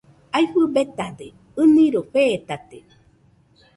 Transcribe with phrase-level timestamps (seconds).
[0.37, 1.27] Aɨfɨ betade,
[1.61, 2.77] ɨniroi fetate.